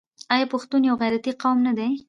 آیا 0.33 0.45
پښتون 0.53 0.81
یو 0.89 0.95
غیرتي 1.01 1.31
قوم 1.41 1.57
نه 1.67 1.73
دی؟ 1.77 1.89